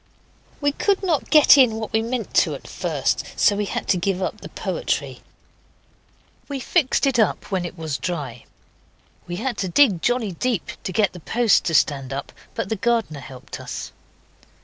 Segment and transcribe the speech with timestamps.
[0.61, 3.97] We could not get in what we meant to at first, so we had to
[3.97, 5.21] give up the poetry.
[6.47, 8.45] We fixed it up when it was dry.
[9.27, 12.77] We had to dig jolly deep to get the posts to stand up, but the
[12.77, 13.91] gardener helped us.